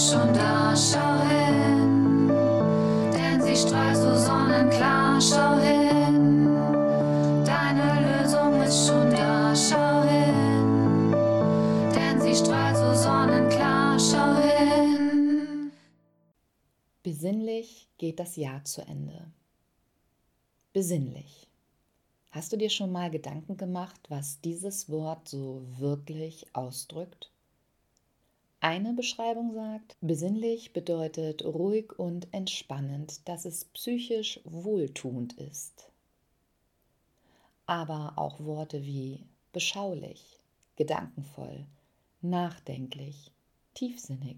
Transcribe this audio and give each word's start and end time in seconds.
ist 0.00 0.12
schon 0.12 0.32
da, 0.32 0.74
schau 0.74 1.20
hin, 1.28 2.28
denn 3.12 3.42
sie 3.42 3.54
strahlt 3.54 3.96
so 3.96 4.16
sonnenklar, 4.16 5.20
schau 5.20 5.58
hin, 5.58 6.54
deine 7.44 7.88
Lösung 8.06 8.62
ist 8.62 8.86
schon 8.86 9.10
da, 9.10 9.54
schau 9.54 10.02
hin, 10.04 11.12
denn 11.94 12.18
sie 12.18 12.34
strahlt 12.34 12.76
so 12.78 12.94
sonnenklar, 12.94 13.98
schau 14.00 14.36
hin. 14.36 15.70
Besinnlich 17.02 17.90
geht 17.98 18.20
das 18.20 18.36
Jahr 18.36 18.64
zu 18.64 18.80
Ende. 18.80 19.30
Besinnlich. 20.72 21.46
Hast 22.30 22.52
du 22.52 22.56
dir 22.56 22.70
schon 22.70 22.90
mal 22.90 23.10
Gedanken 23.10 23.58
gemacht, 23.58 24.00
was 24.08 24.40
dieses 24.40 24.88
Wort 24.88 25.28
so 25.28 25.62
wirklich 25.78 26.46
ausdrückt? 26.54 27.30
Eine 28.62 28.92
Beschreibung 28.92 29.54
sagt, 29.54 29.96
besinnlich 30.02 30.74
bedeutet 30.74 31.42
ruhig 31.42 31.98
und 31.98 32.28
entspannend, 32.34 33.26
dass 33.26 33.46
es 33.46 33.64
psychisch 33.64 34.38
wohltuend 34.44 35.32
ist. 35.32 35.90
Aber 37.64 38.12
auch 38.16 38.38
Worte 38.40 38.84
wie 38.84 39.24
beschaulich, 39.52 40.38
gedankenvoll, 40.76 41.64
nachdenklich, 42.20 43.32
tiefsinnig, 43.72 44.36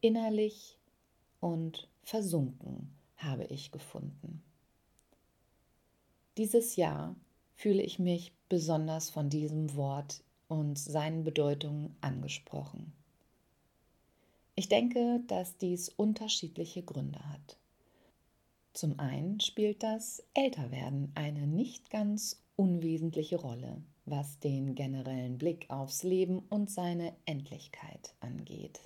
innerlich 0.00 0.78
und 1.40 1.88
versunken 2.04 2.90
habe 3.18 3.44
ich 3.44 3.70
gefunden. 3.70 4.42
Dieses 6.38 6.76
Jahr 6.76 7.14
fühle 7.54 7.82
ich 7.82 7.98
mich 7.98 8.32
besonders 8.48 9.10
von 9.10 9.28
diesem 9.28 9.76
Wort 9.76 10.22
und 10.48 10.78
seinen 10.78 11.22
Bedeutungen 11.22 11.96
angesprochen. 12.00 12.94
Ich 14.58 14.70
denke, 14.70 15.20
dass 15.26 15.58
dies 15.58 15.90
unterschiedliche 15.90 16.82
Gründe 16.82 17.18
hat. 17.28 17.58
Zum 18.72 18.98
einen 18.98 19.38
spielt 19.40 19.82
das 19.82 20.24
Älterwerden 20.32 21.12
eine 21.14 21.46
nicht 21.46 21.90
ganz 21.90 22.42
unwesentliche 22.56 23.36
Rolle, 23.36 23.82
was 24.06 24.38
den 24.38 24.74
generellen 24.74 25.36
Blick 25.36 25.68
aufs 25.68 26.04
Leben 26.04 26.38
und 26.48 26.70
seine 26.70 27.14
Endlichkeit 27.26 28.14
angeht. 28.20 28.80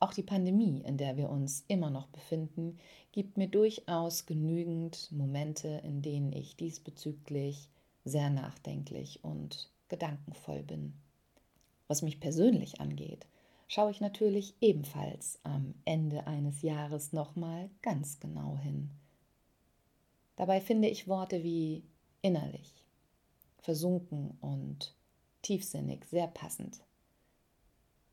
Auch 0.00 0.12
die 0.12 0.22
Pandemie, 0.22 0.82
in 0.84 0.98
der 0.98 1.16
wir 1.16 1.30
uns 1.30 1.64
immer 1.68 1.88
noch 1.88 2.08
befinden, 2.08 2.76
gibt 3.12 3.38
mir 3.38 3.48
durchaus 3.48 4.26
genügend 4.26 5.10
Momente, 5.12 5.80
in 5.82 6.02
denen 6.02 6.30
ich 6.34 6.56
diesbezüglich 6.56 7.70
sehr 8.04 8.28
nachdenklich 8.28 9.20
und 9.24 9.70
gedankenvoll 9.88 10.62
bin. 10.62 10.92
Was 11.88 12.02
mich 12.02 12.20
persönlich 12.20 12.82
angeht, 12.82 13.26
schaue 13.74 13.90
ich 13.90 14.00
natürlich 14.00 14.54
ebenfalls 14.60 15.40
am 15.42 15.74
Ende 15.84 16.28
eines 16.28 16.62
Jahres 16.62 17.12
nochmal 17.12 17.70
ganz 17.82 18.20
genau 18.20 18.56
hin. 18.56 18.88
Dabei 20.36 20.60
finde 20.60 20.86
ich 20.86 21.08
Worte 21.08 21.42
wie 21.42 21.82
innerlich, 22.22 22.72
versunken 23.58 24.38
und 24.40 24.94
tiefsinnig 25.42 26.04
sehr 26.04 26.28
passend. 26.28 26.84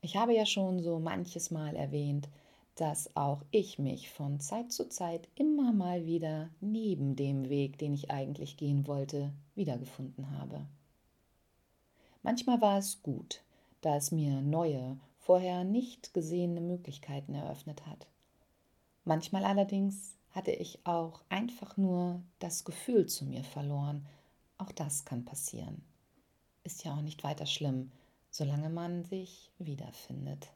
Ich 0.00 0.16
habe 0.16 0.34
ja 0.34 0.44
schon 0.44 0.82
so 0.82 0.98
manches 0.98 1.52
Mal 1.52 1.76
erwähnt, 1.76 2.28
dass 2.74 3.14
auch 3.14 3.40
ich 3.52 3.78
mich 3.78 4.10
von 4.10 4.40
Zeit 4.40 4.72
zu 4.72 4.88
Zeit 4.88 5.28
immer 5.36 5.72
mal 5.72 6.04
wieder 6.04 6.50
neben 6.60 7.14
dem 7.14 7.48
Weg, 7.48 7.78
den 7.78 7.94
ich 7.94 8.10
eigentlich 8.10 8.56
gehen 8.56 8.88
wollte, 8.88 9.32
wiedergefunden 9.54 10.32
habe. 10.32 10.66
Manchmal 12.24 12.60
war 12.60 12.78
es 12.78 13.04
gut, 13.04 13.44
da 13.82 13.94
es 13.94 14.10
mir 14.10 14.40
neue 14.40 14.98
vorher 15.24 15.64
nicht 15.64 16.12
gesehene 16.12 16.60
Möglichkeiten 16.60 17.34
eröffnet 17.34 17.86
hat. 17.86 18.06
Manchmal 19.04 19.44
allerdings 19.44 20.16
hatte 20.32 20.50
ich 20.50 20.84
auch 20.84 21.22
einfach 21.28 21.76
nur 21.76 22.22
das 22.40 22.64
Gefühl 22.64 23.06
zu 23.06 23.24
mir 23.24 23.42
verloren. 23.42 24.06
Auch 24.58 24.72
das 24.72 25.04
kann 25.04 25.24
passieren. 25.24 25.82
Ist 26.62 26.84
ja 26.84 26.94
auch 26.94 27.02
nicht 27.02 27.24
weiter 27.24 27.46
schlimm, 27.46 27.90
solange 28.30 28.68
man 28.68 29.04
sich 29.04 29.50
wiederfindet. 29.58 30.50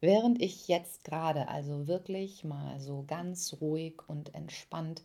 Während 0.00 0.42
ich 0.42 0.68
jetzt 0.68 1.04
gerade 1.04 1.48
also 1.48 1.86
wirklich 1.86 2.44
mal 2.44 2.80
so 2.80 3.04
ganz 3.06 3.56
ruhig 3.60 4.02
und 4.08 4.34
entspannt 4.34 5.02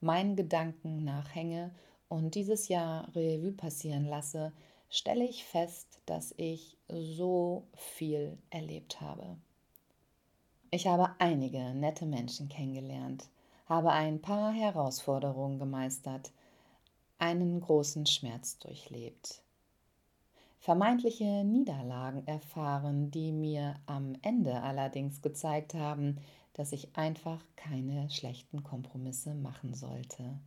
meinen 0.00 0.36
Gedanken 0.36 1.04
nachhänge 1.04 1.70
und 2.08 2.34
dieses 2.34 2.68
Jahr 2.68 3.08
Revue 3.14 3.52
passieren 3.52 4.06
lasse, 4.06 4.52
stelle 4.88 5.24
ich 5.24 5.44
fest, 5.44 6.00
dass 6.06 6.34
ich 6.36 6.76
so 6.88 7.66
viel 7.74 8.38
erlebt 8.50 9.00
habe. 9.00 9.36
Ich 10.70 10.86
habe 10.86 11.10
einige 11.18 11.74
nette 11.74 12.06
Menschen 12.06 12.48
kennengelernt, 12.48 13.28
habe 13.66 13.90
ein 13.92 14.20
paar 14.20 14.52
Herausforderungen 14.52 15.58
gemeistert, 15.58 16.30
einen 17.18 17.60
großen 17.60 18.06
Schmerz 18.06 18.58
durchlebt, 18.58 19.42
vermeintliche 20.60 21.44
Niederlagen 21.44 22.26
erfahren, 22.26 23.10
die 23.10 23.32
mir 23.32 23.76
am 23.86 24.14
Ende 24.22 24.60
allerdings 24.62 25.22
gezeigt 25.22 25.74
haben, 25.74 26.18
dass 26.52 26.72
ich 26.72 26.96
einfach 26.96 27.42
keine 27.56 28.10
schlechten 28.10 28.62
Kompromisse 28.62 29.34
machen 29.34 29.74
sollte. 29.74 30.38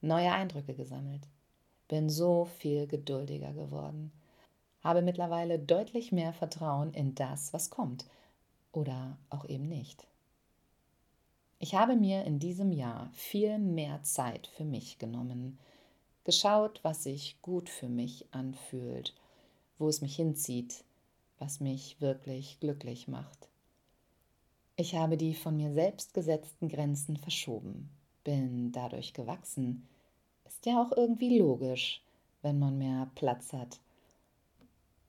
Neue 0.00 0.32
Eindrücke 0.32 0.74
gesammelt, 0.74 1.26
bin 1.88 2.08
so 2.08 2.44
viel 2.44 2.86
geduldiger 2.86 3.52
geworden, 3.52 4.12
habe 4.82 5.02
mittlerweile 5.02 5.58
deutlich 5.58 6.12
mehr 6.12 6.32
Vertrauen 6.32 6.92
in 6.92 7.14
das, 7.14 7.52
was 7.52 7.70
kommt. 7.70 8.04
Oder 8.72 9.16
auch 9.30 9.48
eben 9.48 9.68
nicht. 9.68 10.06
Ich 11.58 11.74
habe 11.74 11.96
mir 11.96 12.24
in 12.24 12.38
diesem 12.38 12.72
Jahr 12.72 13.08
viel 13.14 13.58
mehr 13.58 14.02
Zeit 14.02 14.48
für 14.48 14.64
mich 14.64 14.98
genommen, 14.98 15.58
geschaut, 16.24 16.80
was 16.82 17.04
sich 17.04 17.40
gut 17.40 17.68
für 17.68 17.88
mich 17.88 18.26
anfühlt, 18.32 19.14
wo 19.78 19.88
es 19.88 20.00
mich 20.00 20.16
hinzieht, 20.16 20.84
was 21.38 21.60
mich 21.60 22.00
wirklich 22.00 22.58
glücklich 22.60 23.08
macht. 23.08 23.48
Ich 24.76 24.96
habe 24.96 25.16
die 25.16 25.34
von 25.34 25.56
mir 25.56 25.72
selbst 25.72 26.14
gesetzten 26.14 26.68
Grenzen 26.68 27.16
verschoben, 27.16 27.90
bin 28.24 28.72
dadurch 28.72 29.12
gewachsen, 29.12 29.86
ist 30.54 30.66
ja 30.66 30.80
auch 30.80 30.96
irgendwie 30.96 31.38
logisch, 31.38 32.00
wenn 32.42 32.60
man 32.60 32.78
mehr 32.78 33.10
Platz 33.16 33.52
hat. 33.52 33.80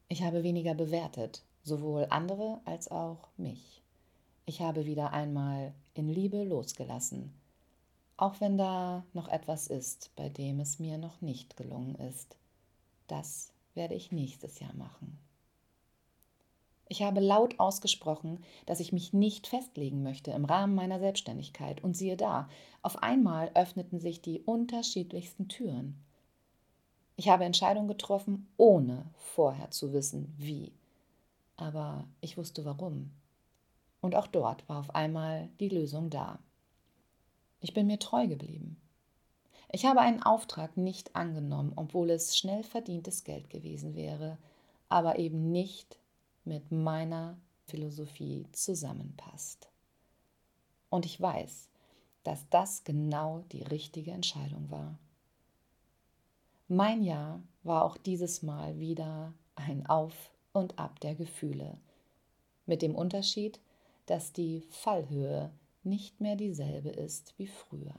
Ich 0.08 0.24
habe 0.24 0.42
weniger 0.42 0.74
bewertet, 0.74 1.44
sowohl 1.64 2.08
andere 2.10 2.60
als 2.66 2.90
auch 2.90 3.30
mich. 3.38 3.84
Ich 4.48 4.62
habe 4.62 4.86
wieder 4.86 5.14
einmal 5.14 5.74
in 5.94 6.10
Liebe 6.10 6.44
losgelassen, 6.44 7.32
auch 8.18 8.42
wenn 8.42 8.58
da 8.58 9.06
noch 9.14 9.28
etwas 9.28 9.68
ist, 9.68 10.12
bei 10.16 10.30
dem 10.30 10.60
es 10.60 10.80
mir 10.80 10.98
noch 10.98 11.22
nicht 11.22 11.56
gelungen 11.58 11.96
ist. 11.96 12.36
Das 13.08 13.54
werde 13.76 13.94
ich 13.94 14.12
nächstes 14.12 14.60
Jahr 14.60 14.74
machen. 14.74 15.18
Ich 16.88 17.02
habe 17.02 17.20
laut 17.20 17.60
ausgesprochen, 17.60 18.44
dass 18.66 18.80
ich 18.80 18.94
mich 18.94 19.12
nicht 19.12 19.48
festlegen 19.48 20.04
möchte 20.04 20.32
im 20.32 20.46
Rahmen 20.46 20.76
meiner 20.76 21.00
Selbstständigkeit. 21.00 21.84
Und 21.84 21.98
siehe 21.98 22.16
da, 22.16 22.48
auf 22.84 23.02
einmal 23.02 23.52
öffneten 23.56 24.00
sich 24.00 24.22
die 24.22 24.42
unterschiedlichsten 24.42 25.48
Türen. 25.48 26.00
Ich 27.16 27.30
habe 27.30 27.46
Entscheidungen 27.46 27.88
getroffen, 27.88 28.48
ohne 28.58 29.06
vorher 29.16 29.72
zu 29.72 29.94
wissen, 29.94 30.34
wie. 30.38 30.74
Aber 31.58 32.06
ich 32.22 32.38
wusste 32.38 32.66
warum. 32.66 33.12
Und 34.02 34.16
auch 34.16 34.28
dort 34.28 34.68
war 34.70 34.80
auf 34.80 34.94
einmal 34.94 35.50
die 35.60 35.70
Lösung 35.70 36.10
da. 36.10 36.40
Ich 37.62 37.74
bin 37.74 37.88
mir 37.88 37.98
treu 37.98 38.28
geblieben. 38.28 38.78
Ich 39.72 39.86
habe 39.86 40.02
einen 40.02 40.22
Auftrag 40.22 40.78
nicht 40.78 41.16
angenommen, 41.16 41.74
obwohl 41.76 42.12
es 42.12 42.38
schnell 42.38 42.64
verdientes 42.64 43.24
Geld 43.24 43.50
gewesen 43.50 43.96
wäre, 43.96 44.38
aber 44.90 45.18
eben 45.18 45.52
nicht 45.52 45.98
mit 46.46 46.72
meiner 46.72 47.38
Philosophie 47.66 48.46
zusammenpasst. 48.52 49.70
Und 50.90 51.06
ich 51.06 51.20
weiß, 51.20 51.70
dass 52.24 52.48
das 52.50 52.84
genau 52.84 53.44
die 53.52 53.64
richtige 53.64 54.12
Entscheidung 54.12 54.70
war. 54.72 54.98
Mein 56.68 57.04
Jahr 57.04 57.42
war 57.64 57.84
auch 57.84 57.98
dieses 57.98 58.42
Mal 58.42 58.80
wieder 58.80 59.34
ein 59.56 59.86
Auf 59.86 60.32
und 60.52 60.80
Ab 60.80 61.00
der 61.02 61.16
Gefühle, 61.16 61.78
mit 62.66 62.82
dem 62.82 62.96
Unterschied, 62.96 63.60
dass 64.06 64.34
die 64.34 64.62
Fallhöhe 64.70 65.52
nicht 65.84 66.22
mehr 66.22 66.36
dieselbe 66.36 66.90
ist 66.90 67.34
wie 67.38 67.48
früher. 67.48 67.96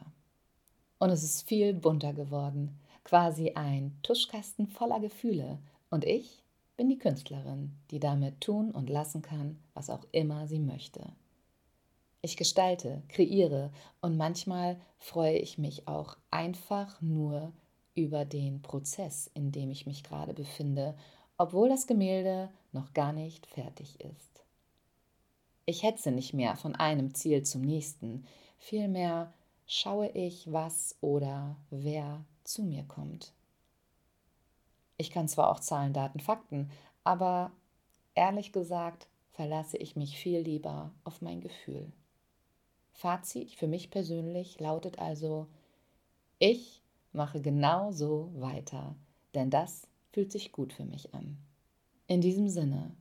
Und 0.99 1.11
es 1.11 1.23
ist 1.23 1.47
viel 1.47 1.75
bunter 1.75 2.13
geworden, 2.13 2.79
quasi 3.05 3.53
ein 3.53 3.97
Tuschkasten 4.03 4.67
voller 4.67 4.99
Gefühle, 5.01 5.59
und 5.91 6.05
ich 6.05 6.43
bin 6.77 6.89
die 6.89 6.99
Künstlerin, 6.99 7.73
die 7.91 8.01
damit 8.01 8.41
tun 8.41 8.71
und 8.71 8.91
lassen 8.91 9.23
kann, 9.23 9.59
was 9.75 9.91
auch 9.91 10.05
immer 10.13 10.47
sie 10.47 10.59
möchte. 10.59 11.13
Ich 12.23 12.37
gestalte, 12.37 13.03
kreiere 13.09 13.71
und 14.01 14.17
manchmal 14.17 14.81
freue 14.99 15.39
ich 15.39 15.59
mich 15.59 15.87
auch 15.87 16.17
einfach 16.31 17.01
nur 17.01 17.53
über 17.95 18.25
den 18.25 18.63
Prozess, 18.63 19.31
in 19.33 19.53
dem 19.53 19.71
ich 19.71 19.87
mich 19.87 20.03
gerade 20.03 20.35
befinde, 20.35 20.97
obwohl 21.39 21.69
das 21.69 21.87
Gemälde 21.87 22.51
noch 22.73 22.93
gar 22.93 23.13
nicht 23.13 23.47
fertig 23.47 24.01
ist. 24.01 24.45
Ich 25.67 25.83
hetze 25.83 26.11
nicht 26.13 26.33
mehr 26.33 26.57
von 26.57 26.75
einem 26.75 27.15
Ziel 27.15 27.43
zum 27.43 27.63
nächsten, 27.63 28.27
vielmehr 28.59 29.33
schaue 29.67 30.09
ich, 30.11 30.51
was 30.53 30.97
oder 31.01 31.57
wer 31.71 32.25
zu 32.45 32.63
mir 32.63 32.85
kommt. 32.85 33.33
Ich 34.97 35.11
kann 35.11 35.29
zwar 35.29 35.51
auch 35.51 35.61
Zahlen, 35.61 35.93
Daten, 35.93 36.21
Fakten, 36.21 36.71
aber 37.05 37.53
ehrlich 38.15 38.53
gesagt 38.53 39.09
verlasse 39.33 39.77
ich 39.77 39.97
mich 39.97 40.19
viel 40.19 40.41
lieber 40.41 40.93
auf 41.05 41.21
mein 41.21 41.41
Gefühl. 41.41 41.93
Fazit 42.93 43.53
für 43.53 43.67
mich 43.67 43.91
persönlich 43.91 44.59
lautet 44.59 44.99
also, 44.99 45.47
ich 46.39 46.83
mache 47.13 47.43
genau 47.43 47.93
so 47.93 48.31
weiter, 48.35 48.97
denn 49.35 49.51
das 49.51 49.87
fühlt 50.13 50.33
sich 50.33 50.53
gut 50.53 50.73
für 50.73 50.87
mich 50.87 51.15
an. 51.15 51.37
In 52.07 52.23
diesem 52.23 52.49
Sinne 52.49 52.97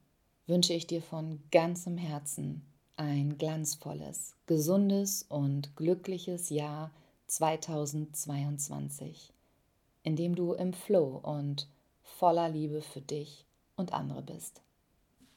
wünsche 0.47 0.73
ich 0.73 0.87
dir 0.87 1.01
von 1.01 1.41
ganzem 1.51 1.97
Herzen 1.97 2.65
ein 2.97 3.37
glanzvolles, 3.37 4.35
gesundes 4.45 5.23
und 5.23 5.75
glückliches 5.75 6.49
Jahr 6.49 6.91
2022, 7.27 9.33
in 10.03 10.15
dem 10.15 10.35
du 10.35 10.53
im 10.53 10.71
Flow 10.73 11.19
und 11.23 11.67
voller 12.05 12.49
Liebe 12.49 12.81
für 12.81 13.01
dich 13.01 13.45
und 13.75 13.93
andere 13.93 14.21
bist. 14.21 14.64